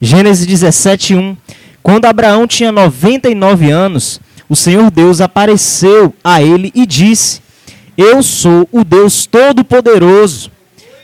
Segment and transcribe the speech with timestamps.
[0.00, 1.36] Gênesis 17, 1.
[1.82, 7.42] Quando Abraão tinha 99 anos, o Senhor Deus apareceu a ele e disse:
[7.96, 10.52] Eu sou o Deus Todo-Poderoso.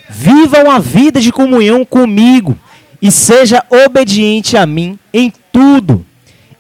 [0.09, 2.57] Viva uma vida de comunhão comigo
[3.03, 6.07] e seja obediente a mim em tudo.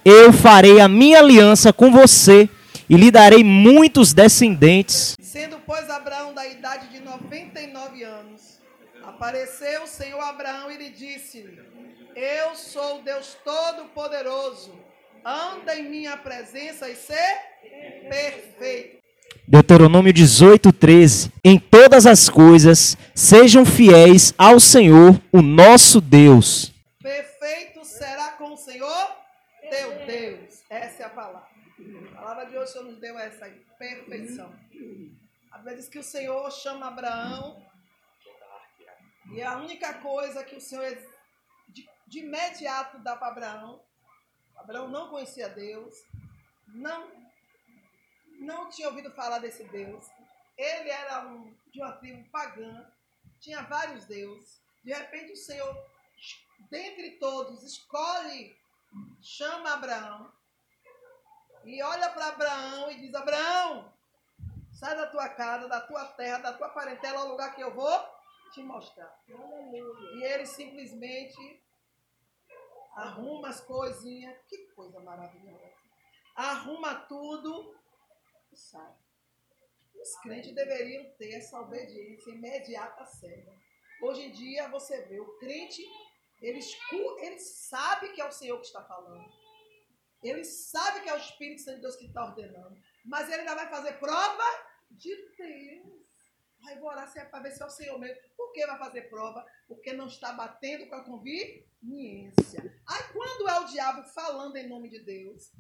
[0.05, 2.48] Eu farei a minha aliança com você
[2.91, 5.16] e lhe darei muitos descendentes.
[5.23, 8.59] Sendo, pois, Abraão da idade de 99 anos,
[9.07, 11.73] apareceu o Senhor Abraão e lhe disse-lhe:
[12.17, 14.73] Eu sou o Deus Todo-Poderoso.
[15.25, 17.41] Anda em minha presença e ser
[18.09, 19.02] perfeito.
[19.48, 21.33] Deuteronômio 18, 13.
[21.43, 26.73] Em todas as coisas, sejam fiéis ao Senhor, o nosso Deus.
[27.02, 29.16] Perfeito será com o Senhor
[29.69, 30.62] teu Deus.
[30.71, 31.49] Essa é a palavra.
[32.12, 34.55] A palavra de hoje o Senhor nos deu essa aí, perfeição.
[35.51, 37.60] A Bíblia diz que o Senhor chama Abraão
[39.33, 40.85] e a única coisa que o Senhor
[42.07, 43.85] de, imediato dá para Abraão,
[44.57, 45.95] Abraão não conhecia Deus,
[46.66, 47.11] não,
[48.41, 50.07] não tinha ouvido falar desse Deus.
[50.57, 52.87] Ele era um, de uma tribo pagã,
[53.41, 54.63] tinha vários deuses.
[54.83, 55.77] De repente o Senhor,
[56.71, 58.57] dentre todos, escolhe,
[59.21, 60.33] chama Abraão
[61.65, 63.93] e olha para Abraão e diz: Abraão,
[64.72, 68.15] sai da tua casa, da tua terra, da tua parentela, ao lugar que eu vou
[68.53, 69.19] te mostrar.
[69.27, 71.63] E ele simplesmente
[72.94, 74.37] arruma as coisinhas.
[74.48, 75.72] Que coisa maravilhosa.
[76.34, 77.75] Arruma tudo
[78.53, 78.94] e sai.
[79.94, 83.53] Os crentes deveriam ter essa obediência imediata cega.
[84.03, 85.82] Hoje em dia você vê o crente,
[86.42, 86.60] ele,
[87.20, 89.32] ele sabe que é o Senhor que está falando.
[90.22, 92.76] Ele sabe que é o Espírito Santo de Deus que está ordenando.
[93.04, 94.44] Mas ele ainda vai fazer prova
[94.91, 96.03] de Deus.
[96.66, 98.20] Aí vou orar para ver se é o Senhor mesmo.
[98.37, 99.44] Por que vai fazer prova?
[99.69, 102.82] Porque não está batendo com a conveniência.
[102.87, 105.53] Aí quando é o diabo falando em nome de Deus,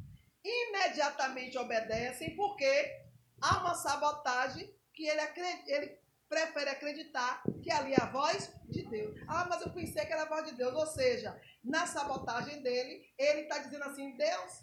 [0.42, 3.02] imediatamente obedecem, porque
[3.40, 5.20] há uma sabotagem que ele,
[5.66, 5.98] ele
[6.28, 9.16] prefere acreditar que ali é a voz de Deus.
[9.28, 10.74] Ah, mas eu pensei que era a voz de Deus.
[10.74, 14.62] Ou seja, na sabotagem dele, ele está dizendo assim: Deus,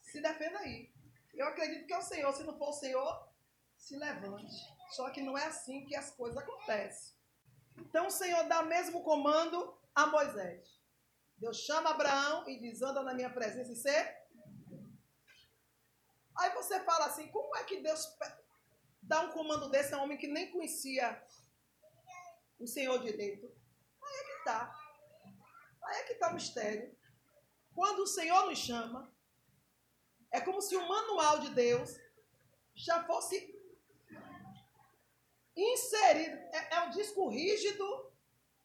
[0.00, 0.92] se defenda aí.
[1.34, 2.32] Eu acredito que é o Senhor.
[2.32, 3.28] Se não for o Senhor,
[3.76, 4.54] se levante.
[4.92, 7.14] Só que não é assim que as coisas acontecem.
[7.78, 10.80] Então o Senhor dá mesmo comando a Moisés.
[11.38, 14.22] Deus chama Abraão e diz: anda na minha presença e ser.
[16.36, 18.06] Aí você fala assim: como é que Deus
[19.02, 21.24] dá um comando desse a um homem que nem conhecia
[22.58, 23.46] o Senhor direito?
[24.02, 24.78] Aí é que está.
[25.84, 26.94] Aí é que está o mistério.
[27.74, 29.10] Quando o Senhor nos chama,
[30.30, 31.98] é como se o manual de Deus
[32.74, 33.51] já fosse
[35.56, 36.36] inserido.
[36.52, 37.84] É, é o disco rígido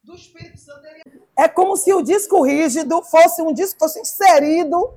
[0.04, 0.88] do Espírito Santo.
[1.36, 4.94] É como se o disco rígido fosse um disco fosse inserido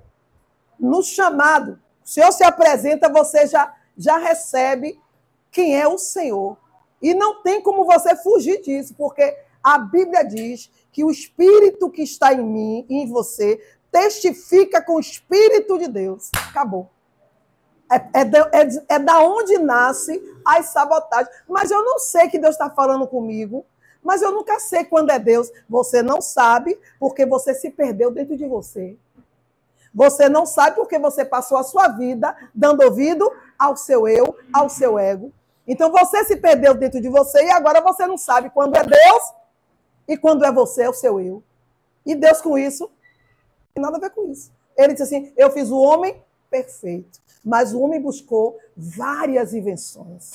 [0.78, 1.80] no chamado.
[2.04, 5.00] O Senhor se apresenta, você já, já recebe
[5.50, 6.56] quem é o Senhor.
[7.02, 12.02] E não tem como você fugir disso, porque a Bíblia diz que o Espírito que
[12.02, 16.30] está em mim e em você testifica com o Espírito de Deus.
[16.48, 16.88] Acabou.
[17.90, 21.34] É, é, é é da onde nasce as sabotagens.
[21.48, 23.64] Mas eu não sei que Deus está falando comigo.
[24.02, 25.50] Mas eu nunca sei quando é Deus.
[25.68, 28.96] Você não sabe porque você se perdeu dentro de você.
[29.92, 34.68] Você não sabe porque você passou a sua vida dando ouvido ao seu eu, ao
[34.68, 35.32] seu ego.
[35.66, 39.22] Então você se perdeu dentro de você e agora você não sabe quando é Deus
[40.06, 41.42] e quando é você, é o seu eu.
[42.06, 44.50] E Deus com isso não tem nada a ver com isso.
[44.76, 50.32] Ele disse assim: Eu fiz o homem perfeito, mas o homem buscou várias invenções.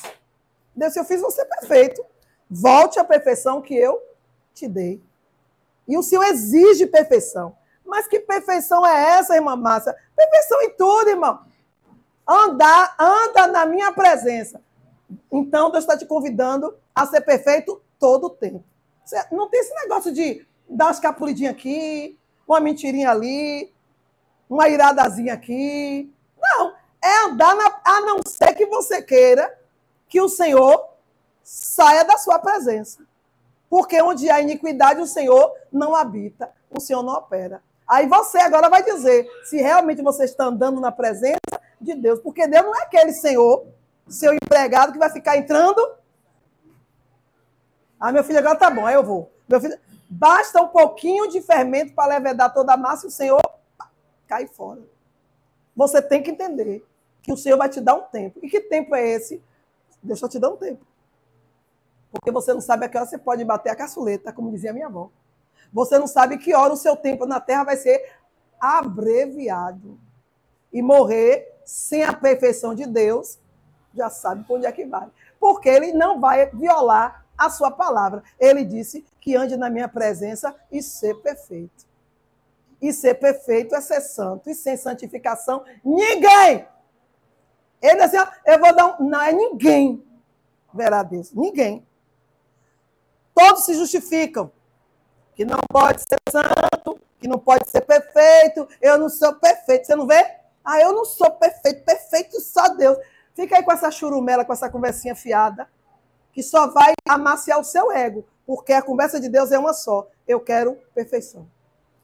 [0.75, 2.03] Deus, eu fiz você perfeito.
[2.49, 4.01] Volte à perfeição que eu
[4.53, 5.01] te dei.
[5.88, 7.55] E o Senhor exige perfeição.
[7.85, 9.95] Mas que perfeição é essa, irmã Márcia?
[10.16, 11.39] Perfeição em tudo, irmão.
[12.27, 14.59] Andar, anda na minha presença.
[15.31, 18.63] Então, Deus está te convidando a ser perfeito todo o tempo.
[19.31, 22.17] Não tem esse negócio de dar uma escapulidinha aqui,
[22.47, 23.72] uma mentirinha ali,
[24.49, 26.11] uma iradazinha aqui.
[26.41, 26.73] Não.
[27.05, 29.55] É andar na, a não ser que você queira
[30.09, 30.90] que o Senhor
[31.43, 33.05] saia da sua presença.
[33.69, 37.61] Porque onde há iniquidade, o Senhor não habita, o Senhor não opera.
[37.87, 41.37] Aí você agora vai dizer se realmente você está andando na presença
[41.79, 42.19] de Deus.
[42.22, 43.67] Porque Deus não é aquele Senhor,
[44.09, 45.79] seu empregado, que vai ficar entrando.
[47.99, 49.31] Ah, meu filho, agora tá bom, aí eu vou.
[49.47, 49.78] Meu filho,
[50.09, 53.41] basta um pouquinho de fermento para levedar toda a massa e o Senhor
[54.28, 54.81] cai fora.
[55.75, 56.84] Você tem que entender
[57.25, 58.39] que o Senhor vai te dar um tempo.
[58.43, 59.41] E que tempo é esse?
[60.01, 60.85] Deus está te dando tempo.
[62.11, 64.85] Porque você não sabe a que hora você pode bater a caçuleta, como dizia minha
[64.85, 65.09] avó.
[65.73, 68.13] Você não sabe que hora o seu tempo na terra vai ser
[68.59, 69.99] abreviado.
[70.72, 73.39] E morrer sem a perfeição de Deus,
[73.93, 75.09] já sabe por onde é que vai.
[75.39, 78.23] Porque ele não vai violar a sua palavra.
[78.39, 81.85] Ele disse que ande na minha presença e ser perfeito.
[82.79, 84.47] E ser perfeito é ser santo.
[84.47, 86.67] E sem santificação, ninguém.
[87.81, 89.09] Ele assim, eu vou dar um.
[89.09, 90.05] Não é ninguém
[90.75, 91.31] verá Deus.
[91.31, 91.85] Ninguém.
[93.33, 94.51] Todos se justificam.
[95.35, 98.67] Que não pode ser santo, que não pode ser perfeito.
[98.81, 99.87] Eu não sou perfeito.
[99.87, 100.23] Você não vê?
[100.63, 101.83] Ah, eu não sou perfeito.
[101.83, 102.97] Perfeito só Deus.
[103.33, 105.67] Fica aí com essa churumela, com essa conversinha fiada,
[106.31, 110.07] que só vai amaciar o seu ego, porque a conversa de Deus é uma só.
[110.25, 111.45] Eu quero perfeição.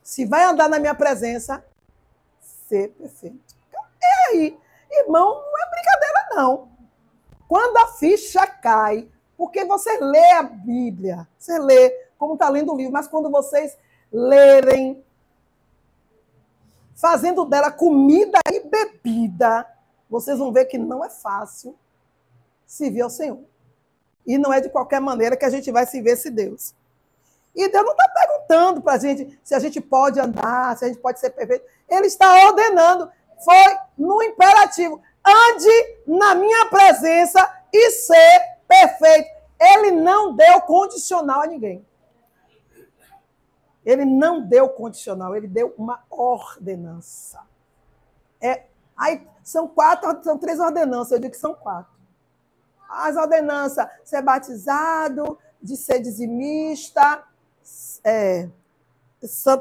[0.04, 1.64] Se vai andar na minha presença,
[2.68, 3.56] ser perfeito.
[4.02, 4.60] E aí,
[5.00, 6.70] irmão, não é brincadeira, não.
[7.48, 9.08] Quando a ficha cai,
[9.38, 13.78] porque você lê a Bíblia, você lê como está lendo o livro, mas quando vocês
[14.12, 15.04] lerem,
[16.96, 19.66] fazendo dela comida e bebida,
[20.10, 21.76] vocês vão ver que não é fácil
[22.68, 23.40] servir ao Senhor.
[24.26, 26.76] E não é de qualquer maneira que a gente vai servir esse Deus.
[27.56, 30.88] E Deus não está perguntando para a gente se a gente pode andar, se a
[30.88, 31.66] gente pode ser perfeito.
[31.90, 33.12] Ele está ordenando.
[33.44, 35.02] Foi no imperativo.
[35.26, 39.30] Ande na minha presença e ser perfeito.
[39.60, 41.86] Ele não deu condicional a ninguém.
[43.86, 47.42] Ele não deu condicional, ele deu uma ordenança.
[48.40, 48.66] É
[49.02, 51.92] Aí são quatro, são três ordenanças, eu digo que são quatro.
[52.88, 57.24] As ordenanças, ser batizado, de ser dizimista,
[58.04, 58.48] é,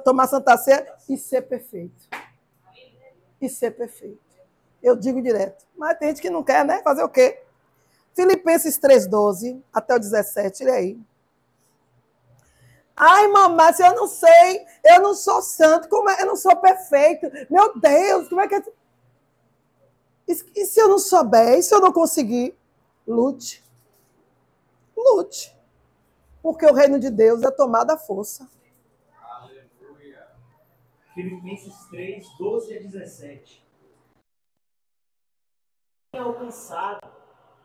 [0.04, 2.06] tomar Santa Ceia e ser perfeito.
[3.40, 4.20] E ser perfeito.
[4.82, 5.66] Eu digo direto.
[5.76, 6.82] Mas tem gente que não quer, né?
[6.82, 7.42] Fazer o quê?
[8.14, 11.00] Filipenses 3,12 até o 17, ele aí.
[12.96, 16.20] Ai, mamãe, se eu não sei, eu não sou santo, como é?
[16.20, 17.30] eu não sou perfeito.
[17.48, 18.62] Meu Deus, como é que é?
[20.28, 21.58] E se eu não souber?
[21.58, 22.54] E se eu não conseguir?
[23.06, 23.64] Lute.
[24.96, 25.56] Lute.
[26.42, 28.46] Porque o reino de Deus é tomada à força.
[31.20, 33.62] Filipenses 3, 12 a 17.
[36.16, 37.06] Alcançado,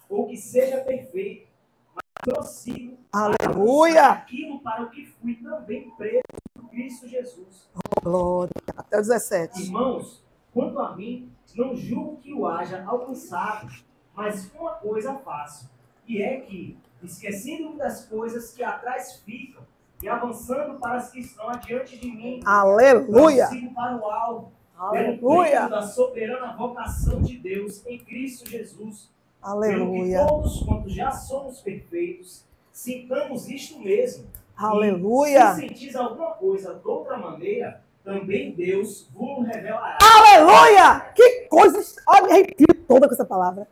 [0.10, 1.48] ou que seja perfeito,
[1.94, 4.10] mas prossigo Aleluia.
[4.10, 6.22] aquilo para o que fui também preso
[6.54, 7.69] por Cristo Jesus.
[7.74, 8.54] Oh, glória.
[8.75, 9.63] Até o 17.
[9.63, 10.22] Irmãos,
[10.54, 13.74] quanto a mim, não julgo que o haja alcançado,
[14.13, 15.72] mas uma coisa faço,
[16.06, 19.66] e é que, esquecendo-me das coisas que atrás ficam,
[20.06, 23.48] e avançando para as que estão adiante de mim, Aleluia!
[23.48, 25.68] sigo para o alvo, Aleluia!
[25.68, 29.10] da soberana vocação de Deus em Cristo Jesus.
[29.42, 30.19] Aleluia!
[30.19, 34.28] Pelo que todos quantos já somos perfeitos, sintamos isto mesmo.
[34.56, 35.54] Aleluia!
[35.54, 39.98] E, se sentis alguma coisa de outra maneira, também Deus vos revelará.
[40.04, 41.00] Aleluia!
[41.16, 41.84] Que coisa!
[42.07, 43.68] Olha, me arrepio toda com essa palavra.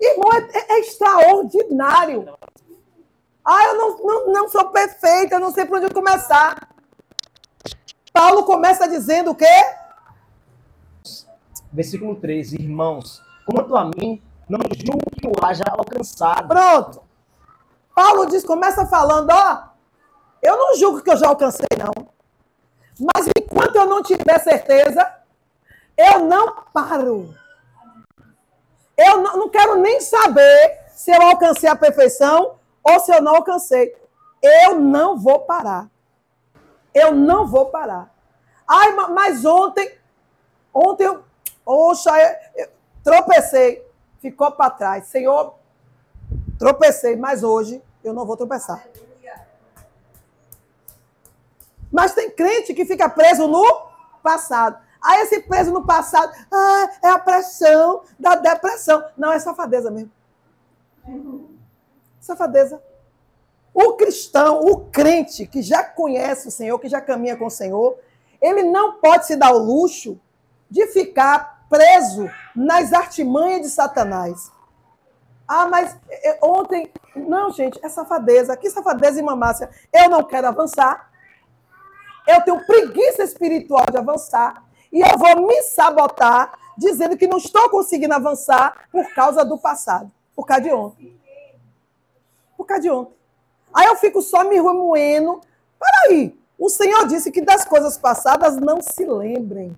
[0.00, 2.30] Irmão, é, é, é extraordinário.
[3.46, 6.68] Ah, eu não, não, não sou perfeita, eu não sei por onde começar.
[8.12, 9.46] Paulo começa dizendo o quê?
[11.72, 16.48] Versículo 13, irmãos, quanto a mim, não julgo que o haja alcançado.
[16.48, 17.02] Pronto.
[17.94, 19.62] Paulo diz, começa falando, ó,
[20.42, 22.08] eu não julgo que eu já alcancei, não.
[22.98, 25.08] Mas enquanto eu não tiver certeza,
[25.96, 27.32] eu não paro.
[28.96, 32.56] Eu não, não quero nem saber se eu alcancei a perfeição
[32.88, 33.94] ou se eu não alcancei.
[34.42, 35.90] Eu não vou parar.
[36.94, 38.14] Eu não vou parar.
[38.66, 39.96] Ai, mas ontem,
[40.72, 41.24] ontem eu,
[41.64, 42.10] oxa,
[42.54, 42.68] eu,
[43.02, 43.86] tropecei,
[44.20, 45.06] ficou para trás.
[45.06, 45.54] Senhor,
[46.58, 48.82] tropecei, mas hoje eu não vou tropeçar.
[51.92, 53.88] Mas tem crente que fica preso no
[54.22, 54.78] passado.
[55.00, 59.04] Aí esse preso no passado, ah, é a pressão da depressão.
[59.16, 60.10] Não, é safadeza mesmo.
[62.26, 62.82] Safadeza.
[63.72, 67.98] O cristão, o crente que já conhece o Senhor, que já caminha com o Senhor,
[68.40, 70.18] ele não pode se dar o luxo
[70.68, 74.50] de ficar preso nas artimanhas de Satanás.
[75.46, 76.90] Ah, mas eh, ontem.
[77.14, 78.56] Não, gente, é safadeza.
[78.56, 79.70] Que safadeza e mamácia.
[79.92, 81.10] Eu não quero avançar.
[82.26, 87.70] Eu tenho preguiça espiritual de avançar e eu vou me sabotar dizendo que não estou
[87.70, 91.16] conseguindo avançar por causa do passado, por causa de ontem.
[92.56, 93.14] Por causa de ontem.
[93.72, 95.40] Aí eu fico só me remoendo.
[95.78, 99.76] Peraí, o Senhor disse que das coisas passadas não se lembrem.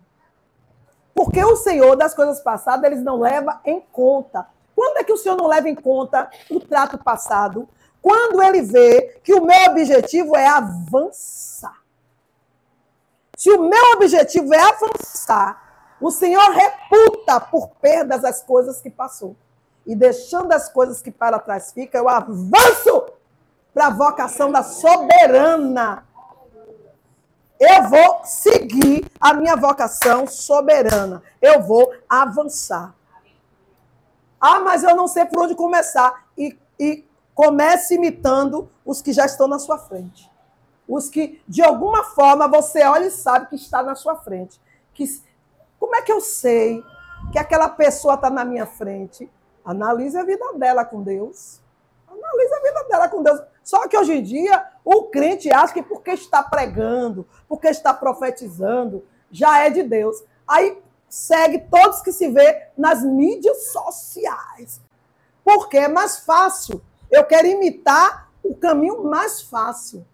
[1.15, 4.47] Porque o Senhor, das coisas passadas, eles não leva em conta.
[4.77, 7.69] Quando é que o Senhor não leva em conta o trato passado?
[8.01, 11.83] Quando ele vê que o meu objetivo é avançar.
[13.37, 19.35] Se o meu objetivo é avançar, o Senhor reputa por perdas as coisas que passou.
[19.89, 23.07] E deixando as coisas que para trás ficam, eu avanço
[23.73, 26.07] para a vocação da soberana.
[27.59, 31.23] Eu vou seguir a minha vocação soberana.
[31.41, 32.95] Eu vou avançar.
[34.39, 36.27] Ah, mas eu não sei por onde começar.
[36.37, 37.03] E, e
[37.35, 40.31] comece imitando os que já estão na sua frente.
[40.87, 44.61] Os que, de alguma forma, você olha e sabe que está na sua frente.
[44.93, 45.07] Que,
[45.81, 46.85] como é que eu sei
[47.33, 49.31] que aquela pessoa está na minha frente?
[49.65, 51.61] Analise a vida dela com Deus.
[52.07, 53.41] Analise a vida dela com Deus.
[53.63, 59.05] Só que hoje em dia, o crente acha que porque está pregando, porque está profetizando,
[59.31, 60.23] já é de Deus.
[60.47, 64.81] Aí segue todos que se vê nas mídias sociais.
[65.45, 66.83] Porque é mais fácil.
[67.11, 70.07] Eu quero imitar o caminho mais fácil.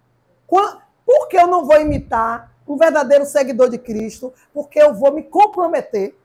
[0.46, 4.32] Por que eu não vou imitar um verdadeiro seguidor de Cristo?
[4.52, 6.16] Porque eu vou me comprometer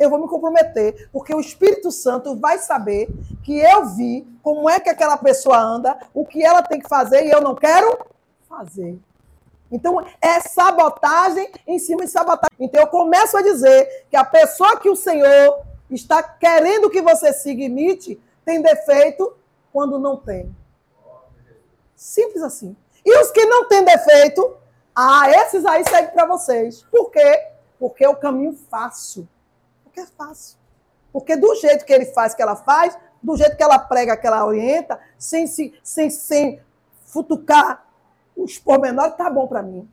[0.00, 3.10] eu vou me comprometer, porque o Espírito Santo vai saber
[3.44, 7.26] que eu vi como é que aquela pessoa anda, o que ela tem que fazer
[7.26, 7.98] e eu não quero
[8.48, 8.98] fazer.
[9.70, 12.56] Então, é sabotagem em cima de sabotagem.
[12.58, 17.32] Então, eu começo a dizer que a pessoa que o Senhor está querendo que você
[17.34, 19.34] siga e imite tem defeito
[19.70, 20.50] quando não tem.
[21.94, 22.74] Simples assim.
[23.04, 24.56] E os que não têm defeito,
[24.96, 26.82] ah, esses aí seguem para vocês.
[26.90, 27.48] Por quê?
[27.78, 29.28] Porque é o caminho fácil.
[30.00, 30.58] É fácil.
[31.12, 34.26] Porque do jeito que ele faz, que ela faz, do jeito que ela prega, que
[34.26, 36.60] ela orienta, sem, se, sem, sem
[37.04, 37.86] futucar
[38.36, 39.88] os pormenores, tá bom para mim.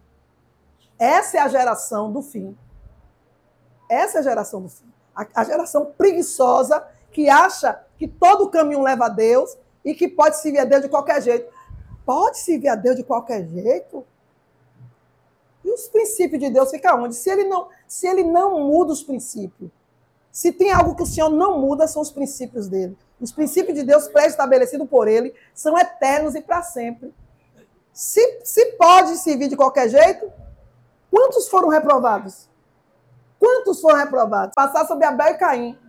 [0.98, 2.58] Essa é a geração do fim.
[3.90, 4.86] Essa é a geração do fim.
[5.16, 10.38] A, a geração preguiçosa que acha que todo caminho leva a Deus e que pode
[10.38, 11.52] servir a Deus de qualquer jeito.
[12.06, 14.06] Pode servir a Deus de qualquer jeito?
[15.64, 17.16] E os princípios de Deus ficam onde?
[17.16, 19.70] Se ele não, se ele não muda os princípios,
[20.38, 22.96] se tem algo que o Senhor não muda, são os princípios dele.
[23.20, 27.12] Os princípios de Deus pré-estabelecidos por ele são eternos e para sempre.
[27.92, 30.32] Se, se pode servir de qualquer jeito,
[31.10, 32.48] quantos foram reprovados?
[33.40, 34.54] Quantos foram reprovados?
[34.54, 35.80] Passar sobre Abel e Caim.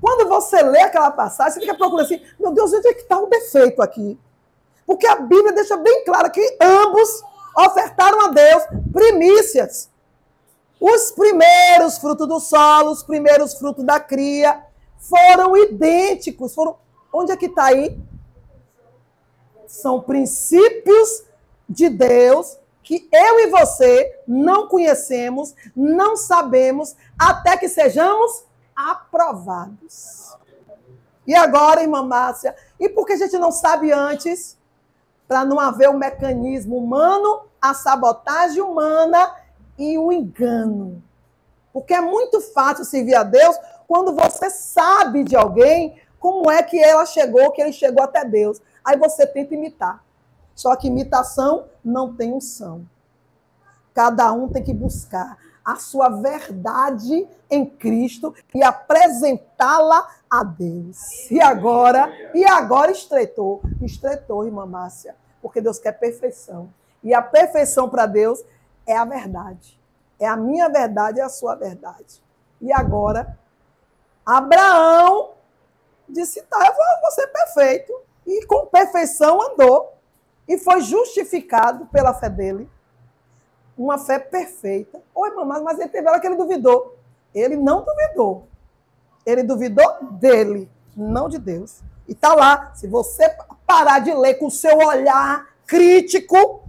[0.00, 3.16] Quando você lê aquela passagem, você fica procurando assim: meu Deus, onde é que está
[3.16, 4.18] o defeito aqui?
[4.84, 7.22] Porque a Bíblia deixa bem claro que ambos
[7.56, 9.88] ofertaram a Deus primícias.
[10.80, 14.64] Os primeiros frutos do solo, os primeiros frutos da cria,
[14.98, 16.54] foram idênticos.
[16.54, 16.76] Foram...
[17.12, 17.98] Onde é que está aí?
[19.66, 21.24] São princípios
[21.68, 28.44] de Deus que eu e você não conhecemos, não sabemos, até que sejamos
[28.74, 30.34] aprovados.
[31.26, 34.56] E agora, irmã Márcia, e por que a gente não sabe antes?
[35.26, 39.30] Para não haver um mecanismo humano, a sabotagem humana
[39.78, 41.02] e o engano.
[41.72, 43.56] Porque é muito fácil servir a Deus
[43.86, 48.60] quando você sabe de alguém como é que ela chegou, que ele chegou até Deus.
[48.84, 50.04] Aí você tenta imitar.
[50.54, 52.84] Só que imitação não tem unção.
[53.94, 61.30] Cada um tem que buscar a sua verdade em Cristo e apresentá-la a Deus.
[61.30, 66.70] E agora, e agora estreitou, estreitou, irmã Márcia, porque Deus quer perfeição.
[67.04, 68.42] E a perfeição para Deus
[68.88, 69.78] é a verdade.
[70.18, 72.24] É a minha verdade, é a sua verdade.
[72.60, 73.38] E agora,
[74.26, 75.34] Abraão
[76.08, 77.92] disse: tá, eu vou ser perfeito.
[78.26, 79.92] E com perfeição andou.
[80.48, 82.68] E foi justificado pela fé dele.
[83.76, 85.00] Uma fé perfeita.
[85.14, 86.96] Oi, mamãe, mas ele teve hora que ele duvidou.
[87.34, 88.48] Ele não duvidou.
[89.24, 91.82] Ele duvidou dele, não de Deus.
[92.08, 92.72] E tá lá.
[92.74, 93.28] Se você
[93.66, 96.62] parar de ler com o seu olhar crítico,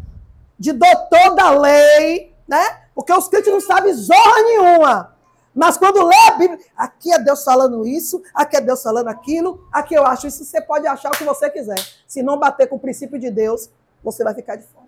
[0.59, 2.81] de doutor da lei, né?
[2.93, 5.15] Porque os crentes não sabem zorra nenhuma.
[5.53, 9.67] Mas quando lê a Bíblia, aqui é Deus falando isso, aqui é Deus falando aquilo,
[9.71, 11.79] aqui eu acho isso, você pode achar o que você quiser.
[12.07, 13.69] Se não bater com o princípio de Deus,
[14.03, 14.87] você vai ficar de fora.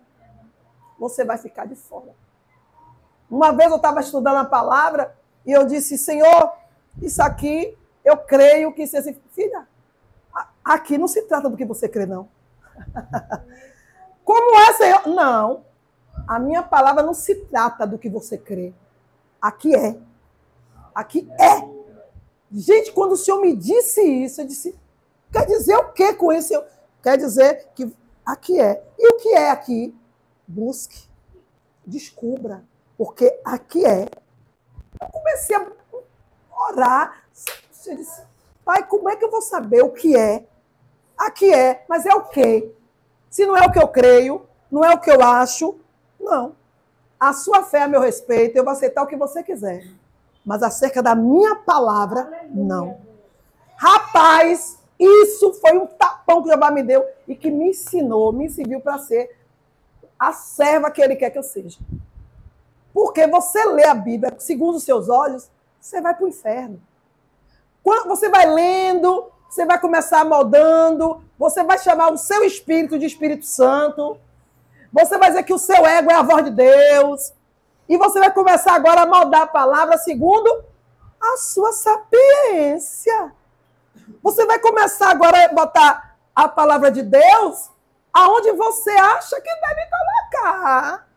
[0.99, 2.13] Você vai ficar de fora.
[3.29, 6.53] Uma vez eu estava estudando a palavra e eu disse, Senhor,
[7.01, 9.67] isso aqui eu creio que filha,
[10.63, 12.27] aqui não se trata do que você crê, não.
[14.23, 15.07] Como é?
[15.07, 15.65] Não.
[16.27, 18.73] A minha palavra não se trata do que você crê.
[19.41, 19.97] Aqui é.
[20.93, 21.81] Aqui é.
[22.51, 24.77] Gente, quando o Senhor me disse isso, eu disse:
[25.31, 26.53] quer dizer o que com isso?
[26.53, 26.63] Eu,
[27.01, 27.91] quer dizer que
[28.25, 28.83] aqui é.
[28.97, 29.95] E o que é aqui?
[30.47, 31.09] Busque.
[31.85, 32.63] Descubra.
[32.97, 34.07] Porque aqui é.
[35.01, 35.67] Eu comecei a
[36.69, 37.23] orar.
[37.85, 38.21] Eu disse:
[38.63, 40.45] Pai, como é que eu vou saber o que é?
[41.17, 42.73] Aqui é, mas é o quê?
[43.31, 45.79] Se não é o que eu creio, não é o que eu acho.
[46.19, 46.53] Não.
[47.17, 49.87] A sua fé a meu respeito, eu vou aceitar o que você quiser.
[50.45, 52.99] Mas acerca da minha palavra, não.
[53.77, 58.49] Rapaz, isso foi um tapão que o Jeová me deu e que me ensinou, me
[58.49, 59.33] serviu para ser
[60.19, 61.79] a serva que ele quer que eu seja.
[62.93, 66.81] Porque você lê a Bíblia segundo os seus olhos, você vai para o inferno.
[67.81, 73.05] Quando você vai lendo, você vai começar moldando, você vai chamar o seu espírito de
[73.05, 74.17] Espírito Santo,
[74.93, 77.33] você vai dizer que o seu ego é a voz de Deus,
[77.89, 80.63] e você vai começar agora a moldar a palavra segundo
[81.19, 83.33] a sua sapiência.
[84.23, 87.69] Você vai começar agora a botar a palavra de Deus
[88.13, 91.07] aonde você acha que deve colocar.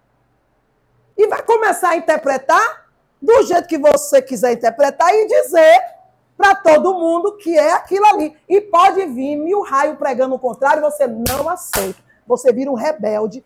[1.16, 2.88] E vai começar a interpretar
[3.22, 5.93] do jeito que você quiser interpretar e dizer
[6.36, 8.36] para todo mundo que é aquilo ali.
[8.48, 12.02] E pode vir mil raios pregando o contrário, você não aceita.
[12.26, 13.44] Você vira um rebelde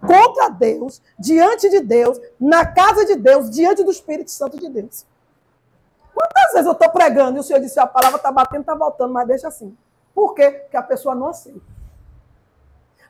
[0.00, 5.06] contra Deus, diante de Deus, na casa de Deus, diante do Espírito Santo de Deus.
[6.14, 9.12] Quantas vezes eu estou pregando e o Senhor disse, a palavra está batendo, está voltando,
[9.12, 9.76] mas deixa assim.
[10.14, 10.50] Por quê?
[10.50, 11.60] Porque a pessoa não aceita.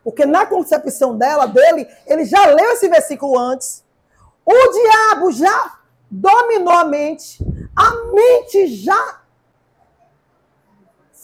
[0.05, 3.85] Porque na concepção dela, dele, ele já leu esse versículo antes.
[4.45, 5.79] O diabo já
[6.11, 7.43] dominou a mente.
[7.77, 9.18] A mente já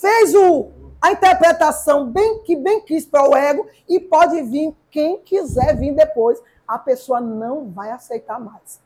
[0.05, 0.71] fez o,
[1.01, 5.95] a interpretação bem que bem quis para o ego e pode vir quem quiser vir
[5.95, 6.39] depois.
[6.69, 8.83] A pessoa não vai aceitar mais.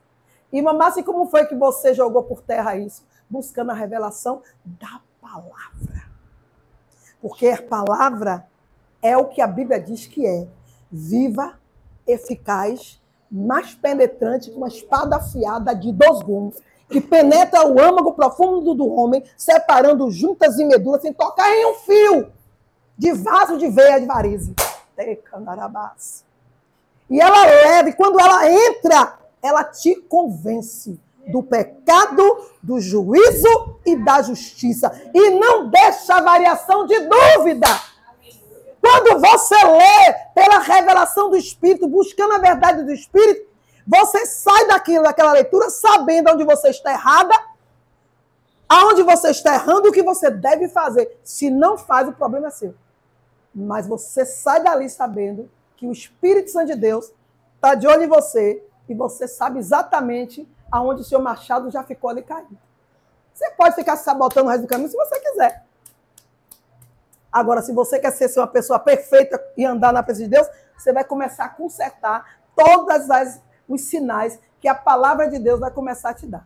[0.51, 3.05] E Mamassi, como foi que você jogou por terra isso?
[3.29, 6.09] Buscando a revelação da palavra.
[7.21, 8.47] Porque a palavra
[9.01, 10.47] é o que a Bíblia diz que é.
[10.89, 11.59] Viva,
[12.07, 18.73] eficaz, mais penetrante que uma espada afiada de dois gumes, que penetra o âmago profundo
[18.73, 22.31] do homem, separando juntas e medulas, sem tocar em um fio
[22.97, 24.53] de vaso de veia de varize.
[27.09, 32.23] E ela leva, e quando ela entra, ela te convence do pecado,
[32.61, 34.91] do juízo e da justiça.
[35.13, 37.67] E não deixa variação de dúvida.
[38.81, 43.48] Quando você lê pela revelação do Espírito, buscando a verdade do Espírito,
[43.89, 47.33] você sai daquilo, daquela leitura, sabendo onde você está errada,
[48.69, 51.19] aonde você está errando o que você deve fazer.
[51.23, 52.75] Se não faz, o problema é seu.
[53.53, 57.11] Mas você sai dali sabendo que o Espírito Santo de Deus
[57.55, 62.11] está de olho em você e você sabe exatamente aonde o seu machado já ficou
[62.11, 62.55] ali caído.
[63.33, 65.65] Você pode ficar sabotando o resto do caminho se você quiser.
[67.31, 70.47] Agora, se você quer ser uma pessoa perfeita e andar na presença de Deus,
[70.77, 73.09] você vai começar a consertar todos
[73.69, 76.45] os sinais que a palavra de Deus vai começar a te dar.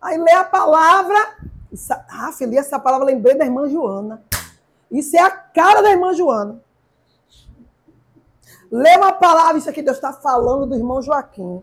[0.00, 1.36] Aí lê a palavra.
[2.08, 4.24] Ah, filha, essa palavra lembrei da irmã Joana.
[4.90, 6.62] Isso é a cara da irmã Joana.
[8.70, 11.62] Lê uma palavra, isso aqui Deus está falando do irmão Joaquim.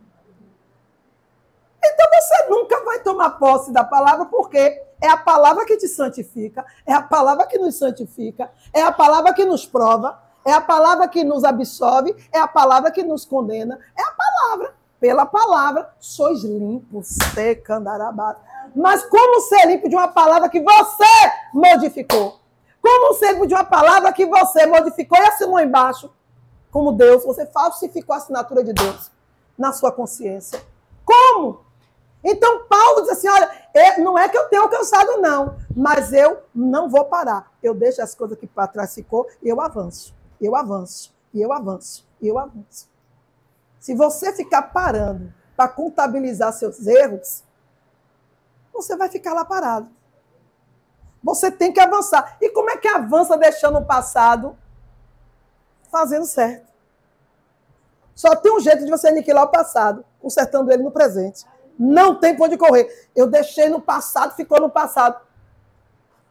[1.83, 6.63] Então você nunca vai tomar posse da palavra, porque é a palavra que te santifica,
[6.85, 11.07] é a palavra que nos santifica, é a palavra que nos prova, é a palavra
[11.07, 14.73] que nos absolve, é a palavra que nos condena, é a palavra.
[14.99, 18.35] Pela palavra, sois limpos, secandarabá.
[18.75, 22.39] Mas como ser limpo de uma palavra que você modificou?
[22.81, 26.11] Como ser limpo de uma palavra que você modificou e assinou embaixo?
[26.69, 29.11] Como Deus, você falsificou a assinatura de Deus
[29.57, 30.61] na sua consciência.
[31.03, 31.61] Como?
[32.23, 36.39] Então Paulo diz assim: olha, é, não é que eu tenho alcançado, não, mas eu
[36.53, 37.51] não vou parar.
[37.61, 40.13] Eu deixo as coisas que para trás ficou e eu avanço,
[40.45, 42.89] eu avanço, e eu avanço, e eu avanço.
[43.79, 47.43] Se você ficar parando para contabilizar seus erros,
[48.73, 49.89] você vai ficar lá parado.
[51.23, 52.37] Você tem que avançar.
[52.41, 54.57] E como é que avança deixando o passado
[55.91, 56.71] fazendo certo?
[58.15, 61.45] Só tem um jeito de você aniquilar o passado, consertando ele no presente.
[61.77, 63.09] Não tem por onde correr.
[63.15, 65.19] Eu deixei no passado, ficou no passado.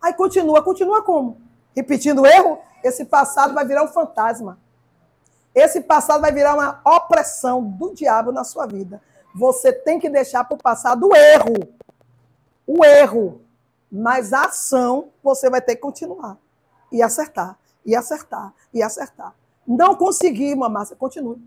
[0.01, 1.41] Aí continua, continua como?
[1.75, 2.59] Repetindo o erro?
[2.83, 4.59] Esse passado vai virar um fantasma.
[5.55, 9.03] Esse passado vai virar uma opressão do diabo na sua vida.
[9.35, 11.69] Você tem que deixar para o passado o erro.
[12.67, 13.41] O erro.
[13.91, 16.37] Mas a ação você vai ter que continuar.
[16.93, 19.35] E acertar, e acertar, e acertar.
[19.67, 21.41] Não conseguir, mamácia, continue.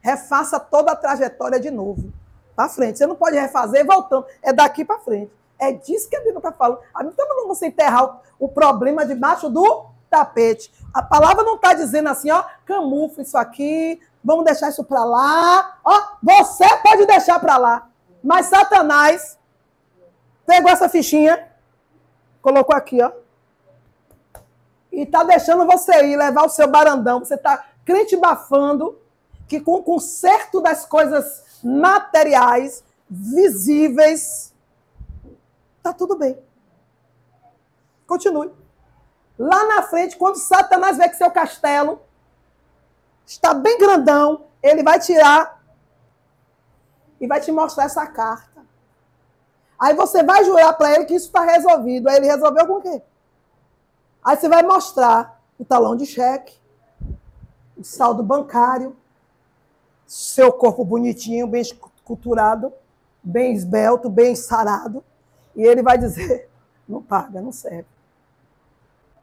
[0.00, 2.12] Refaça toda a trajetória de novo
[2.56, 2.98] para frente.
[2.98, 4.26] Você não pode refazer voltando.
[4.42, 5.32] É daqui para frente.
[5.60, 6.80] É disso que a Bíblia está falando.
[6.94, 10.72] A Bíblia está falando você enterrar o, problema debaixo do tapete.
[10.92, 15.78] A palavra não está dizendo assim, ó, camufla isso aqui, vamos deixar isso para lá.
[15.84, 17.88] Ó, você pode deixar para lá.
[18.22, 19.38] Mas Satanás
[20.46, 21.48] pegou essa fichinha,
[22.40, 23.12] colocou aqui, ó.
[24.90, 27.20] E está deixando você ir levar o seu barandão.
[27.20, 28.98] Você está crente bafando
[29.46, 34.49] que com o conserto das coisas materiais, visíveis,
[35.82, 36.38] tá tudo bem.
[38.06, 38.52] Continue.
[39.38, 42.00] Lá na frente, quando Satanás vê que seu castelo
[43.24, 45.62] está bem grandão, ele vai tirar
[47.20, 48.60] e vai te mostrar essa carta.
[49.78, 52.08] Aí você vai jurar para ele que isso está resolvido.
[52.08, 53.02] Aí ele resolveu com o quê?
[54.22, 56.58] Aí você vai mostrar o talão de cheque,
[57.76, 58.94] o saldo bancário,
[60.06, 62.72] seu corpo bonitinho, bem esculturado,
[63.22, 65.02] bem esbelto, bem sarado.
[65.60, 66.48] E ele vai dizer:
[66.88, 67.84] não paga, não serve.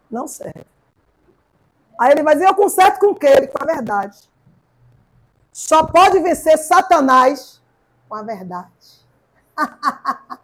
[0.10, 0.68] Não serve.
[2.00, 3.48] Aí ele vai dizer: eu conserto com o quê?
[3.48, 4.30] Com a verdade.
[5.52, 7.60] Só pode vencer Satanás
[8.08, 8.70] com a verdade.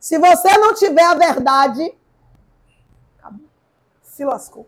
[0.00, 1.96] Se você não tiver a verdade,
[4.02, 4.66] se lascou.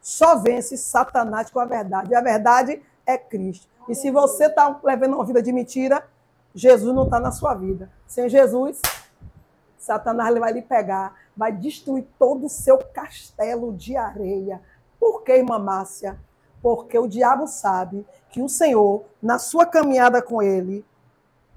[0.00, 2.12] Só vence Satanás com a verdade.
[2.12, 3.68] E a verdade é Cristo.
[3.86, 6.06] E se você está levando uma vida de mentira,
[6.54, 7.90] Jesus não está na sua vida.
[8.06, 8.80] Sem Jesus,
[9.86, 14.60] Satanás vai lhe pegar, vai destruir todo o seu castelo de areia.
[14.98, 16.18] Por que, irmã Márcia?
[16.60, 20.84] Porque o diabo sabe que o Senhor, na sua caminhada com ele,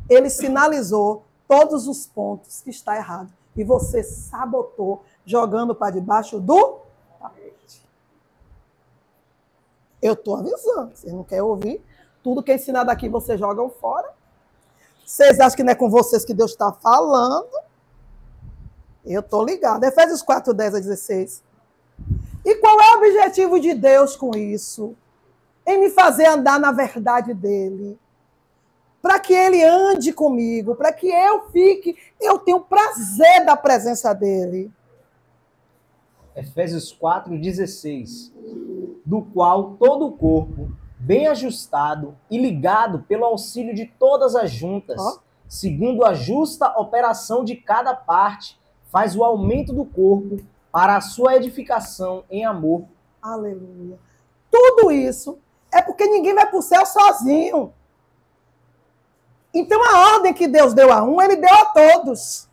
[0.08, 3.34] ele sinalizou todos os pontos que está errado.
[3.56, 6.82] E você sabotou, jogando para debaixo do
[7.20, 7.84] tapete.
[10.00, 10.96] Eu estou avisando.
[10.96, 11.84] Você não quer ouvir?
[12.24, 14.08] Tudo que é ensinado aqui, vocês jogam fora.
[15.04, 17.68] Vocês acham que não é com vocês que Deus está falando?
[19.05, 19.83] Eu estou ligado.
[19.83, 21.43] Efésios 4, 10 a 16.
[22.45, 24.95] E qual é o objetivo de Deus com isso?
[25.65, 27.97] Em me fazer andar na verdade dele.
[29.01, 34.71] Para que ele ande comigo, para que eu fique, eu tenho prazer da presença dele.
[36.35, 38.33] Efésios 4, 16.
[39.05, 44.99] Do qual todo o corpo, bem ajustado e ligado pelo auxílio de todas as juntas,
[44.99, 45.19] oh.
[45.47, 48.59] segundo a justa operação de cada parte,
[48.91, 50.39] faz o aumento do corpo
[50.71, 52.86] para a sua edificação em amor.
[53.21, 53.97] Aleluia.
[54.52, 55.39] Tudo isso
[55.71, 57.73] é porque ninguém vai para o céu sozinho.
[59.54, 62.47] Então a ordem que Deus deu a um, ele deu a todos.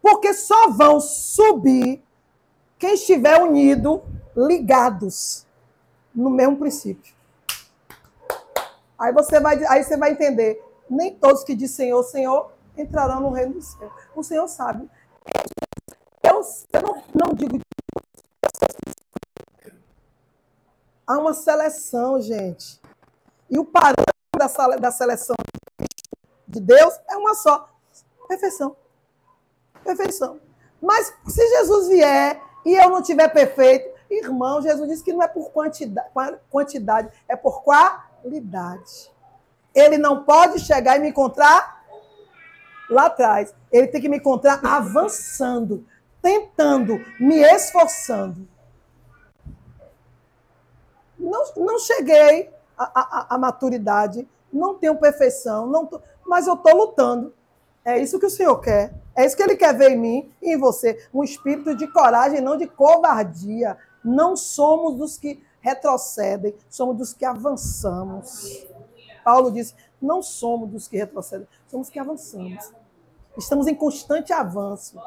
[0.00, 2.02] Porque só vão subir
[2.78, 4.02] quem estiver unido,
[4.36, 5.46] ligados
[6.12, 7.14] no mesmo princípio.
[8.98, 10.60] Aí você vai, aí você vai entender.
[10.90, 13.90] Nem todos que dizem Senhor, Senhor entrarão no reino do céu.
[14.14, 14.88] O Senhor sabe.
[16.22, 16.40] Eu,
[16.72, 17.60] eu não, não digo.
[21.06, 22.80] Há uma seleção, gente.
[23.50, 25.36] E o parâmetro da, da seleção
[26.46, 27.68] de Deus é uma só:
[28.28, 28.76] perfeição.
[29.84, 30.40] Perfeição.
[30.80, 35.28] Mas se Jesus vier e eu não tiver perfeito, Irmão, Jesus disse que não é
[35.28, 36.08] por quantidade,
[36.50, 39.10] quantidade, é por qualidade.
[39.74, 41.81] Ele não pode chegar e me encontrar
[42.92, 43.54] lá atrás.
[43.70, 45.86] Ele tem que me encontrar avançando,
[46.20, 48.46] tentando, me esforçando.
[51.18, 57.32] Não, não cheguei à, maturidade, não tenho perfeição, não tô, mas eu estou lutando.
[57.84, 58.94] É isso que o Senhor quer.
[59.14, 61.06] É isso que Ele quer ver em mim e em você.
[61.12, 63.76] Um espírito de coragem, não de covardia.
[64.04, 68.66] Não somos dos que retrocedem, somos dos que avançamos.
[69.24, 72.72] Paulo disse: não somos dos que retrocedem, somos os que avançamos.
[73.36, 75.00] Estamos em constante avanço.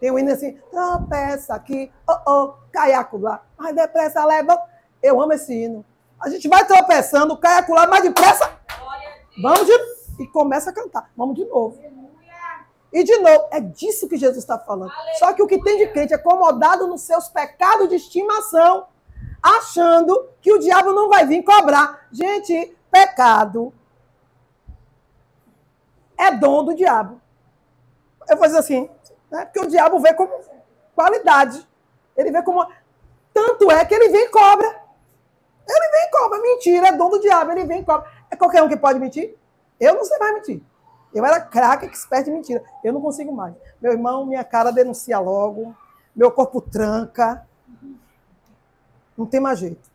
[0.00, 4.60] Tem um hino assim, tropeça aqui, oh, oh, caiaco lá, mais depressa leva.
[5.02, 5.84] Eu amo esse hino.
[6.20, 8.50] A gente vai tropeçando, caiaco lá, mais depressa.
[9.40, 9.96] Vamos de...
[10.18, 11.10] E começa a cantar.
[11.16, 11.78] Vamos de novo.
[12.92, 14.90] E de novo, é disso que Jesus está falando.
[15.18, 18.86] Só que o que tem de crente é acomodado nos seus pecados de estimação,
[19.42, 22.06] achando que o diabo não vai vir cobrar.
[22.10, 23.72] Gente, pecado
[26.16, 27.20] é dom do diabo.
[28.28, 28.90] Eu vou dizer assim,
[29.30, 29.44] né?
[29.44, 30.32] porque o diabo vê como
[30.94, 31.66] qualidade.
[32.16, 32.66] Ele vê como.
[33.32, 34.66] Tanto é que ele vem e cobra.
[35.68, 36.38] Ele vem e cobra.
[36.40, 37.52] Mentira, é dom do diabo.
[37.52, 38.10] Ele vem e cobra.
[38.30, 39.36] É qualquer um que pode mentir?
[39.78, 40.62] Eu não sei mais mentir.
[41.14, 42.62] Eu era craque, expert de mentira.
[42.82, 43.54] Eu não consigo mais.
[43.80, 45.74] Meu irmão, minha cara denuncia logo.
[46.14, 47.46] Meu corpo tranca.
[49.16, 49.90] Não tem mais jeito.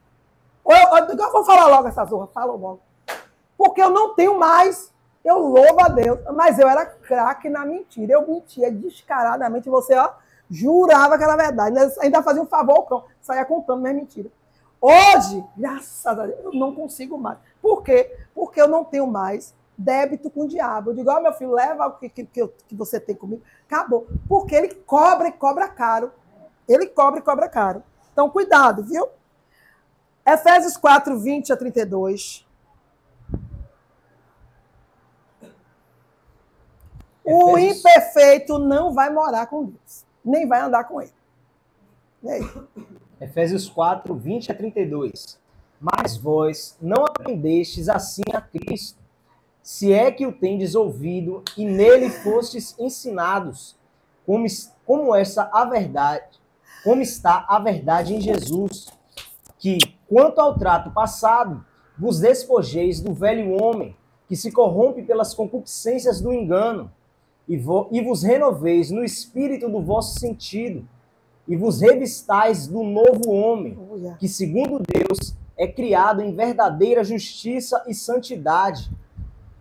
[0.64, 2.28] Ou eu, eu vou falar logo essa zorra.
[2.28, 2.80] Fala logo.
[3.58, 4.92] Porque eu não tenho mais.
[5.24, 6.20] Eu louvo a Deus.
[6.36, 8.14] Mas eu era craque na mentira.
[8.14, 9.70] Eu mentia descaradamente.
[9.70, 10.12] Você, ó,
[10.50, 11.78] jurava que era verdade.
[12.00, 13.08] Ainda fazia um favor ao.
[13.22, 14.30] Saía contando minha mentira.
[14.82, 17.38] Hoje, graças a Deus, eu não consigo mais.
[17.62, 18.18] Por quê?
[18.34, 20.90] Porque eu não tenho mais débito com o diabo.
[20.90, 23.44] Eu digo, ó, oh, meu filho, leva o que, que, que você tem comigo.
[23.68, 24.08] Acabou.
[24.28, 26.12] Porque ele cobra e cobra caro.
[26.68, 27.84] Ele cobra e cobra caro.
[28.12, 29.08] Então, cuidado, viu?
[30.26, 32.46] Efésios 4, 20 a 32.
[37.24, 41.14] O imperfeito não vai morar com Deus, nem vai andar com ele.
[42.24, 42.42] E aí?
[43.20, 45.40] Efésios 4, 20 a 32.
[45.80, 49.00] Mas vós não aprendestes assim a Cristo,
[49.64, 53.76] se é que o tendes ouvido e nele fostes ensinados,
[54.26, 54.46] como,
[54.86, 56.40] como essa a verdade,
[56.84, 58.88] como está a verdade em Jesus,
[59.60, 61.64] que, quanto ao trato passado,
[61.98, 63.96] vos despojeis do velho homem,
[64.28, 66.92] que se corrompe pelas concupiscências do engano,
[67.52, 70.88] e, vo- e vos renoveis no espírito do vosso sentido,
[71.48, 73.78] e vos revistais do novo homem,
[74.20, 78.90] que segundo Deus é criado em verdadeira justiça e santidade.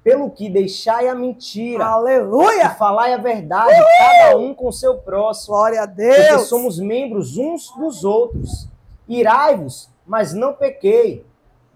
[0.05, 2.71] Pelo que deixai a mentira e Aleluia!
[2.71, 6.49] falai a verdade, cada um com seu próximo, Glória a porque Deus!
[6.49, 8.67] somos membros uns dos outros.
[9.07, 11.25] Irai-vos, mas não pequei.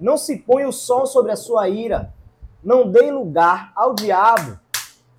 [0.01, 2.15] Não se ponha o sol sobre a sua ira.
[2.63, 4.59] Não dê lugar ao diabo.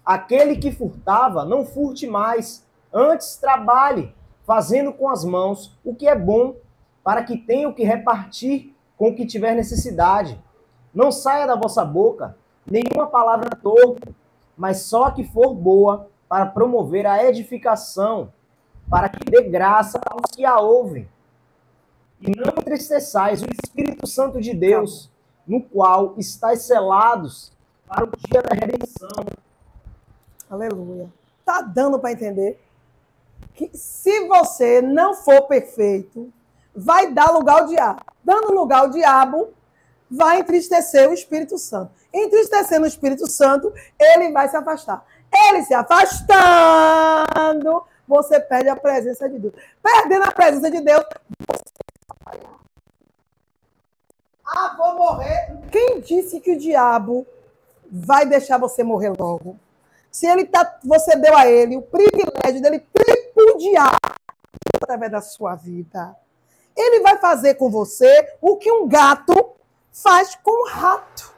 [0.06, 2.64] Aquele que furtava, não furte mais.
[2.94, 4.14] Antes trabalhe,
[4.46, 6.56] fazendo com as mãos o que é bom,
[7.04, 10.40] para que tenha o que repartir com o que tiver necessidade.
[10.94, 14.16] Não saia da vossa boca nenhuma palavra torpe,
[14.58, 18.32] mas só a que for boa para promover a edificação,
[18.90, 21.08] para que dê graça aos que a ouvem.
[22.22, 25.12] E não entristeçais o Espírito Santo de Deus,
[25.46, 27.52] no qual estáis selados
[27.88, 29.26] para o dia da redenção.
[30.50, 31.10] Aleluia.
[31.44, 32.60] Tá dando para entender
[33.54, 36.32] que se você não for perfeito,
[36.76, 38.02] vai dar lugar ao diabo.
[38.24, 39.54] Dando lugar ao diabo,
[40.10, 41.92] vai entristecer o Espírito Santo.
[42.14, 45.06] Entristecendo o Espírito Santo, ele vai se afastar.
[45.50, 46.24] Ele se afastando,
[48.08, 49.54] você perde a presença de Deus.
[49.82, 51.04] Perdendo a presença de Deus,
[51.48, 51.64] você
[52.26, 52.40] vai.
[54.46, 55.58] Ah, vou morrer.
[55.72, 57.26] Quem disse que o diabo
[57.92, 59.60] vai deixar você morrer logo?
[60.16, 63.98] Se ele tá, você deu a ele o privilégio dele tripudiar
[64.82, 66.16] através da sua vida.
[66.74, 69.58] Ele vai fazer com você o que um gato
[69.92, 71.36] faz com o rato.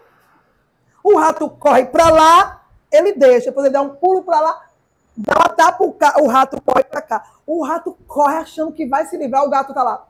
[1.03, 4.69] O rato corre para lá, ele deixa, depois ele dá um pulo para lá,
[5.17, 5.83] dá uma tapa,
[6.21, 7.31] o, rato corre para cá.
[7.47, 10.07] O rato corre achando que vai se livrar, o gato tá lá.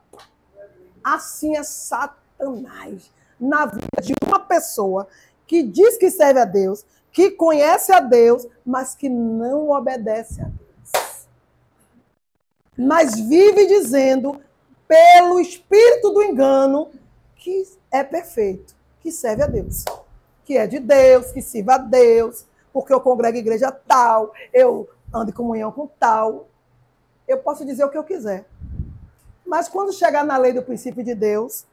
[1.02, 5.08] Assim é Satanás na vida de uma pessoa
[5.46, 6.84] que diz que serve a Deus,
[7.18, 11.26] que conhece a Deus, mas que não obedece a Deus.
[12.76, 14.40] Mas vive dizendo,
[14.86, 16.92] pelo espírito do engano,
[17.34, 19.84] que é perfeito, que serve a Deus,
[20.44, 25.30] que é de Deus, que sirva a Deus, porque eu congrego igreja tal, eu ando
[25.32, 26.46] em comunhão com tal.
[27.26, 28.46] Eu posso dizer o que eu quiser.
[29.44, 31.66] Mas quando chegar na lei do princípio de Deus,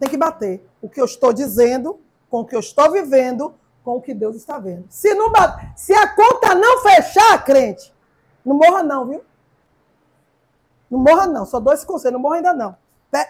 [0.00, 3.96] tem que bater o que eu estou dizendo com o que eu estou vivendo, com
[3.96, 4.84] o que Deus está vendo.
[4.88, 5.32] Se, não
[5.76, 7.92] se a conta não fechar, crente,
[8.44, 9.24] não morra não, viu?
[10.90, 12.76] Não morra não, só dou esse conselho, não morra ainda não.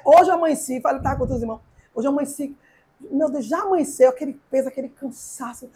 [0.05, 1.61] Hoje amanheci, falei, tá com os irmãos,
[1.95, 2.57] hoje amanheci,
[3.01, 5.71] meu Deus, já amanheceu, aquele peso, aquele cansaço,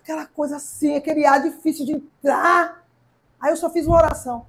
[0.00, 2.84] aquela coisa assim, aquele ar difícil de entrar.
[3.40, 4.46] Aí eu só fiz uma oração.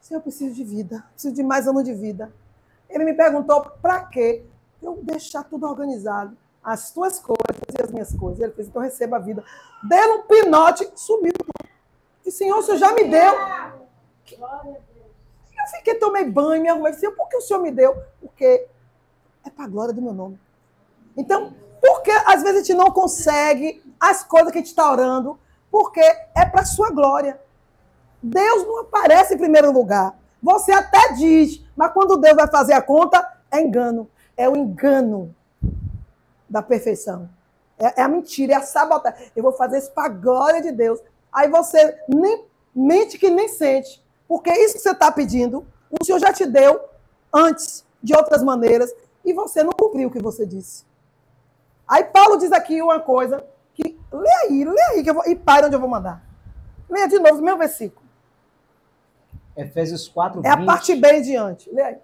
[0.00, 2.32] Senhor, eu preciso de vida, preciso de mais anos de vida.
[2.90, 4.44] Ele me perguntou, para quê?
[4.82, 6.36] Eu deixar tudo organizado.
[6.62, 8.40] As tuas coisas e as minhas coisas.
[8.40, 9.44] Ele fez, então receba a vida.
[9.82, 11.32] Dei um pinote, sumiu.
[12.24, 13.34] E Senhor, o Senhor já me deu.
[14.30, 16.92] Eu fiquei, tomei banho, me arrumei.
[16.92, 18.00] Senhor, por que o Senhor me deu?
[18.20, 18.66] Porque
[19.44, 20.38] é para a glória do meu nome.
[21.16, 25.38] Então, porque às vezes a gente não consegue as coisas que a gente está orando,
[25.70, 27.40] porque é para a sua glória.
[28.22, 30.16] Deus não aparece em primeiro lugar.
[30.40, 34.08] Você até diz, mas quando Deus vai fazer a conta, é engano.
[34.36, 35.34] É o engano
[36.52, 37.30] da perfeição.
[37.78, 39.32] É, é a mentira, é a sabotagem.
[39.34, 41.00] Eu vou fazer isso para a glória de Deus.
[41.32, 44.04] Aí você nem mente que nem sente.
[44.28, 46.80] Porque isso que você está pedindo, o Senhor já te deu
[47.32, 48.92] antes, de outras maneiras,
[49.24, 50.84] e você não cumpriu o que você disse.
[51.88, 53.98] Aí Paulo diz aqui uma coisa que.
[54.12, 56.22] Lê aí, lê aí, que eu vou, e para onde eu vou mandar.
[56.90, 58.06] Leia de novo o meu versículo.
[59.56, 60.66] Efésios 4, É a 20.
[60.66, 61.70] parte B em diante.
[61.70, 61.96] Lê aí.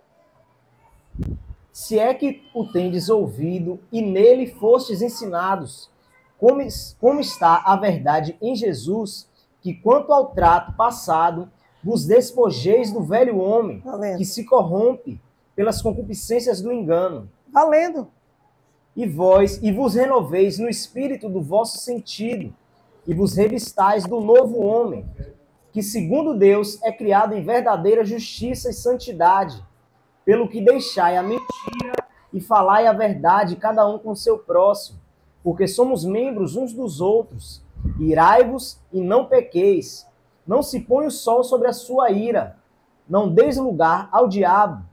[1.78, 5.88] Se é que o tendes ouvido e nele fostes ensinados,
[6.36, 6.60] como,
[7.00, 11.48] como está a verdade em Jesus, que quanto ao trato passado,
[11.82, 14.18] vos despojeis do velho homem, Valendo.
[14.18, 15.20] que se corrompe
[15.54, 18.08] pelas concupiscências do engano, Valendo.
[18.96, 22.52] e vós, e vos renoveis no espírito do vosso sentido,
[23.06, 25.06] e vos revistais do novo homem,
[25.72, 29.64] que segundo Deus é criado em verdadeira justiça e santidade,
[30.24, 31.57] pelo que deixai a mentira
[32.33, 34.98] e falai a verdade cada um com seu próximo,
[35.42, 37.62] porque somos membros uns dos outros.
[37.98, 40.07] Irai-vos e não pequeis.
[40.46, 42.57] Não se põe o sol sobre a sua ira.
[43.09, 44.85] Não deis lugar ao diabo.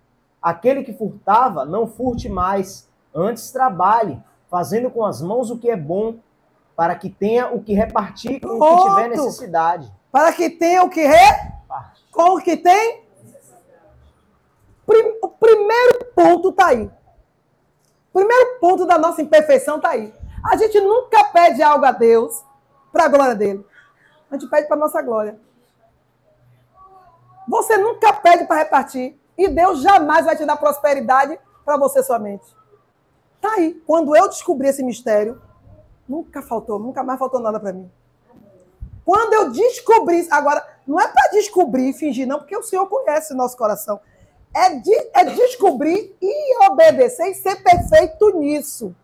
[0.42, 2.88] Aquele que furtava, não furte mais.
[3.14, 6.16] Antes trabalhe, fazendo com as mãos o que é bom,
[6.76, 9.92] para que tenha o que repartir com o que tiver necessidade.
[10.12, 11.52] Para que tenha o que re...
[12.12, 13.05] com o que tem.
[15.22, 16.86] O primeiro ponto está aí.
[18.14, 20.14] O primeiro ponto da nossa imperfeição está aí.
[20.44, 22.44] A gente nunca pede algo a Deus
[22.92, 23.66] para a glória dele.
[24.30, 25.40] A gente pede para a nossa glória.
[27.48, 29.20] Você nunca pede para repartir.
[29.38, 32.46] E Deus jamais vai te dar prosperidade para você somente.
[33.42, 33.74] Tá aí.
[33.86, 35.42] Quando eu descobri esse mistério,
[36.08, 37.92] nunca faltou, nunca mais faltou nada para mim.
[39.04, 43.34] Quando eu descobri, agora, não é para descobrir e fingir, não, porque o Senhor conhece
[43.34, 44.00] o nosso coração.
[44.56, 48.96] É, de, é descobrir e obedecer e ser perfeito nisso.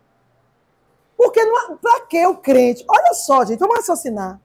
[1.14, 1.40] Porque
[1.80, 2.84] para que o crente?
[2.88, 4.40] Olha só, gente, vamos raciocinar.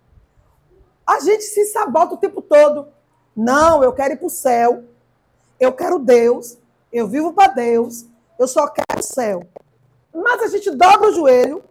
[1.05, 2.89] A gente se sabota o tempo todo.
[3.33, 4.83] Não, eu quero ir para o céu.
[5.57, 6.57] Eu quero Deus.
[6.91, 8.05] Eu vivo para Deus.
[8.37, 9.47] Eu só quero o céu.
[10.13, 11.63] Mas a gente dobra o joelho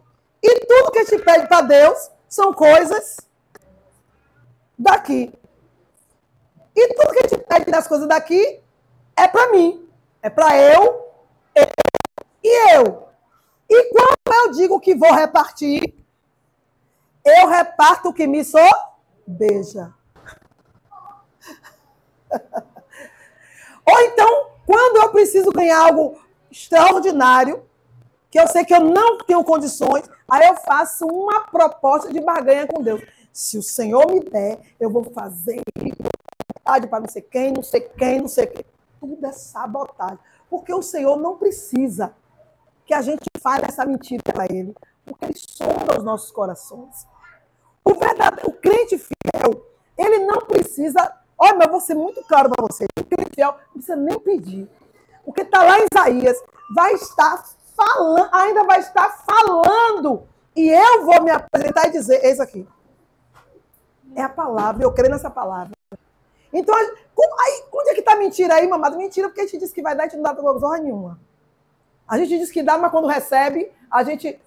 [0.43, 3.19] e tudo que a gente pede para Deus são coisas
[4.79, 5.33] daqui.
[6.75, 8.61] E tudo que a gente pede das coisas daqui
[9.17, 9.89] é para mim.
[10.23, 11.11] É para eu,
[11.55, 11.67] eu
[12.43, 13.09] e eu.
[13.69, 15.95] E quando eu digo que vou repartir,
[17.25, 18.69] eu reparto o que me sou
[19.27, 19.93] beija.
[23.89, 27.65] Ou então, quando eu preciso ganhar algo extraordinário,
[28.31, 32.67] que eu sei que eu não tenho condições, aí eu faço uma proposta de barganha
[32.67, 33.01] com Deus.
[33.33, 35.63] Se o Senhor me der, eu vou fazer
[36.65, 38.65] para não sei quem, não sei quem, não sei quem.
[39.01, 40.19] Tudo é sabotagem.
[40.49, 42.15] Porque o Senhor não precisa
[42.85, 44.75] que a gente fale essa mentira para Ele.
[45.05, 47.07] Porque Ele sonda os nossos corações.
[47.85, 49.65] O verdadeiro, o crente fiel,
[49.97, 51.01] ele não precisa.
[51.39, 52.85] Olha, mas eu vou ser muito claro para você.
[52.99, 54.69] O crente fiel não precisa nem pedir.
[55.25, 56.43] Porque está lá em Isaías,
[56.75, 57.45] vai estar
[57.77, 60.23] falando, ainda vai estar falando.
[60.57, 62.67] E eu vou me apresentar e dizer: eis aqui.
[64.15, 65.76] É a palavra, eu creio nessa palavra.
[66.59, 68.97] Então, aí, onde é que está mentira aí, mamada?
[68.97, 71.21] Mentira, porque a gente diz que vai dar e a gente não dá coisa nenhuma.
[72.09, 74.41] A gente diz que dá, mas quando recebe, a gente,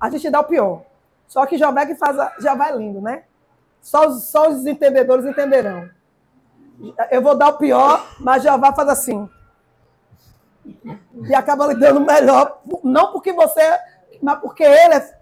[0.00, 0.82] a gente dá o pior.
[1.28, 3.22] Só que Jeová que faz a, já vai lindo, né?
[3.80, 5.88] Só os, só os entendedores entenderão.
[7.08, 9.30] Eu vou dar o pior, mas Jeová faz assim.
[10.64, 13.62] E acaba lhe dando melhor, não porque você,
[14.20, 15.18] mas porque ele, é,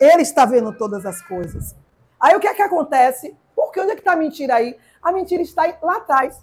[0.00, 1.76] ele está vendo todas as coisas.
[2.18, 3.36] Aí o que é que acontece?
[3.54, 4.76] Porque onde é que está a mentira aí?
[5.02, 6.42] A mentira está lá atrás.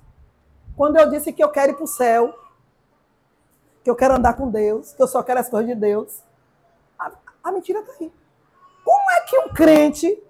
[0.75, 2.37] Quando eu disse que eu quero ir para o céu,
[3.83, 6.21] que eu quero andar com Deus, que eu só quero as coisas de Deus,
[6.97, 7.11] a,
[7.43, 8.11] a mentira está aí.
[8.83, 10.23] Como é que um crente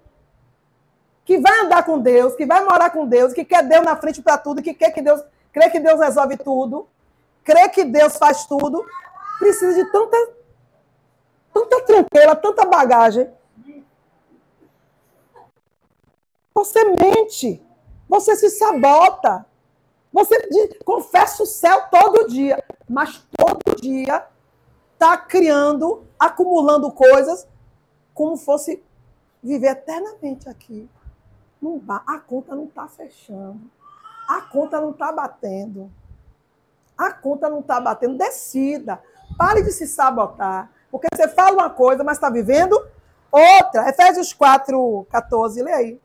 [1.24, 4.22] que vai andar com Deus, que vai morar com Deus, que quer Deus na frente
[4.22, 6.88] para tudo, que quer que Deus, crê que Deus resolve tudo,
[7.44, 8.84] crê que Deus faz tudo,
[9.38, 10.40] precisa de tanta
[11.52, 13.28] tanta tranqueira, tanta bagagem.
[16.54, 17.62] Você mente,
[18.10, 19.46] você se sabota,
[20.12, 20.36] você
[20.84, 24.26] confessa o céu todo dia, mas todo dia
[24.94, 27.46] está criando, acumulando coisas
[28.12, 28.82] como fosse
[29.40, 30.90] viver eternamente aqui.
[31.62, 33.60] Não, a conta não está fechando.
[34.28, 35.88] A conta não está batendo.
[36.98, 38.18] A conta não está batendo.
[38.18, 39.00] Decida.
[39.38, 40.68] Pare de se sabotar.
[40.90, 42.76] Porque você fala uma coisa, mas está vivendo
[43.30, 43.88] outra.
[43.88, 46.00] Efésios 4, 14, lê aí.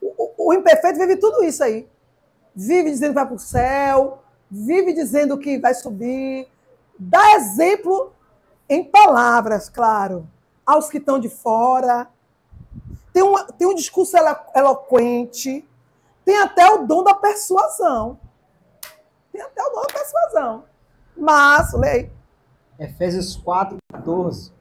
[0.00, 1.88] O, o, o imperfeito vive tudo isso aí.
[2.54, 6.48] Vive dizendo que vai para o céu, vive dizendo que vai subir,
[7.04, 8.12] Dá exemplo
[8.68, 10.28] em palavras, claro,
[10.64, 12.08] aos que estão de fora.
[13.12, 14.16] Tem um, tem um discurso
[14.54, 15.68] eloquente.
[16.24, 18.18] Tem até o dom da persuasão.
[19.32, 20.64] Tem até o dom da persuasão.
[21.16, 22.10] Mas, lei.
[22.78, 24.52] Efésios 4, 14.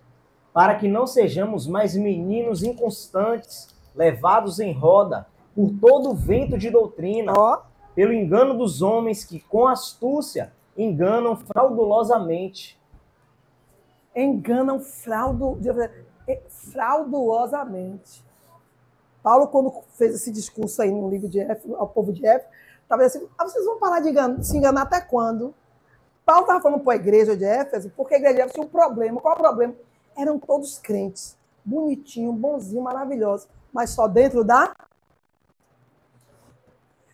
[0.52, 6.70] Para que não sejamos mais meninos inconstantes, levados em roda por todo o vento de
[6.70, 7.60] doutrina, oh.
[7.94, 12.80] pelo engano dos homens que, com astúcia, enganam fraudulosamente.
[14.16, 15.58] Enganam fraudu,
[16.28, 18.24] eh, frauduosamente.
[19.24, 22.50] Paulo, quando fez esse discurso aí no livro de Éfeso, ao povo de Éfeso,
[22.82, 25.54] estava assim, ah, vocês vão parar de enganar, se enganar até quando?
[26.26, 28.70] Paulo estava falando para a igreja de Éfeso, porque a igreja de Éfeso tinha um
[28.70, 29.22] problema.
[29.22, 29.76] Qual é o problema?
[30.18, 34.74] Eram todos crentes, bonitinhos, bonzinhos, maravilhosos, mas só dentro da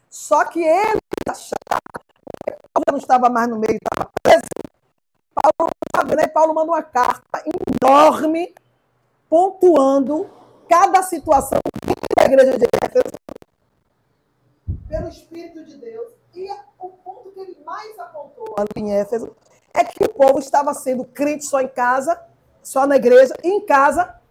[0.09, 0.99] Só que ele
[1.29, 1.81] achava,
[2.73, 4.41] Paulo não estava mais no meio, estava preso.
[5.35, 5.71] Paulo,
[6.15, 6.27] né?
[6.27, 7.43] Paulo manda uma carta
[7.81, 8.55] enorme,
[9.29, 10.29] pontuando
[10.67, 11.59] cada situação
[12.17, 13.11] da igreja de Éfeso
[14.87, 16.13] pelo Espírito de Deus.
[16.33, 16.49] E
[16.79, 19.35] o ponto que ele mais apontou em Éfeso
[19.73, 22.19] é que o povo estava sendo crente só em casa,
[22.63, 24.19] só na igreja, e em casa